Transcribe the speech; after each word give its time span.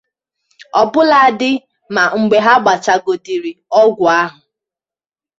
ọbụladị 0.81 1.51
ma 1.93 2.03
mgbe 2.19 2.37
ha 2.45 2.53
gbachagodiri 2.63 3.51
ọgwụ 3.81 4.05
ahụ 4.21 4.39